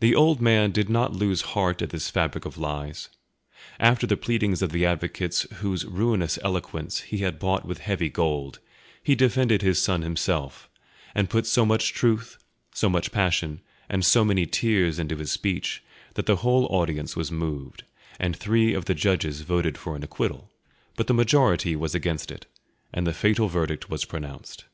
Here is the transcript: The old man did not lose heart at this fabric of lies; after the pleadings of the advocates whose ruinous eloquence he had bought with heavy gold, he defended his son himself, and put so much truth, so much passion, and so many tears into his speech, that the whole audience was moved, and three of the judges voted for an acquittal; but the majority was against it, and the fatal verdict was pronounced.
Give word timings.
The 0.00 0.14
old 0.14 0.42
man 0.42 0.72
did 0.72 0.90
not 0.90 1.14
lose 1.14 1.40
heart 1.56 1.80
at 1.80 1.88
this 1.88 2.10
fabric 2.10 2.44
of 2.44 2.58
lies; 2.58 3.08
after 3.80 4.06
the 4.06 4.14
pleadings 4.14 4.60
of 4.60 4.72
the 4.72 4.84
advocates 4.84 5.46
whose 5.60 5.86
ruinous 5.86 6.38
eloquence 6.44 7.00
he 7.00 7.20
had 7.24 7.38
bought 7.38 7.64
with 7.64 7.78
heavy 7.78 8.10
gold, 8.10 8.58
he 9.02 9.14
defended 9.14 9.62
his 9.62 9.80
son 9.80 10.02
himself, 10.02 10.68
and 11.14 11.30
put 11.30 11.46
so 11.46 11.64
much 11.64 11.94
truth, 11.94 12.36
so 12.74 12.90
much 12.90 13.10
passion, 13.10 13.62
and 13.88 14.04
so 14.04 14.22
many 14.22 14.44
tears 14.44 14.98
into 14.98 15.16
his 15.16 15.32
speech, 15.32 15.82
that 16.12 16.26
the 16.26 16.36
whole 16.44 16.66
audience 16.66 17.16
was 17.16 17.32
moved, 17.32 17.84
and 18.20 18.36
three 18.36 18.74
of 18.74 18.84
the 18.84 18.94
judges 18.94 19.40
voted 19.40 19.78
for 19.78 19.96
an 19.96 20.02
acquittal; 20.04 20.50
but 20.94 21.06
the 21.06 21.14
majority 21.14 21.74
was 21.74 21.94
against 21.94 22.30
it, 22.30 22.44
and 22.92 23.06
the 23.06 23.14
fatal 23.14 23.48
verdict 23.48 23.88
was 23.88 24.04
pronounced. 24.04 24.66